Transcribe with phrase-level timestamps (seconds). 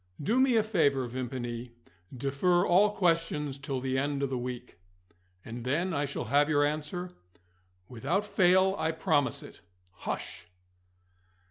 [0.19, 1.73] "Do me a favour, Vimpany.
[2.11, 4.79] Defer all questions till the end of the week."
[5.45, 7.11] "And then I shall have your answer?"
[7.87, 9.61] "Without fail, I promise it.
[9.93, 10.47] Hush!"